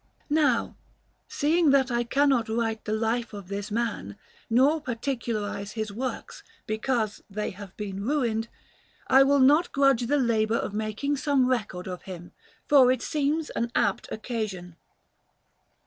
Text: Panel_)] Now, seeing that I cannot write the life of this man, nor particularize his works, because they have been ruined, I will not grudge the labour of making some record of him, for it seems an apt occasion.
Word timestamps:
Panel_)] 0.01 0.25
Now, 0.31 0.77
seeing 1.27 1.69
that 1.69 1.91
I 1.91 2.03
cannot 2.03 2.49
write 2.49 2.85
the 2.85 2.91
life 2.93 3.33
of 3.33 3.49
this 3.49 3.69
man, 3.69 4.17
nor 4.49 4.81
particularize 4.81 5.73
his 5.73 5.93
works, 5.93 6.41
because 6.65 7.21
they 7.29 7.51
have 7.51 7.77
been 7.77 8.03
ruined, 8.03 8.47
I 9.05 9.21
will 9.21 9.37
not 9.37 9.71
grudge 9.71 10.07
the 10.07 10.17
labour 10.17 10.57
of 10.57 10.73
making 10.73 11.17
some 11.17 11.45
record 11.45 11.87
of 11.87 12.01
him, 12.01 12.31
for 12.67 12.91
it 12.91 13.03
seems 13.03 13.51
an 13.51 13.71
apt 13.75 14.11
occasion. 14.11 14.75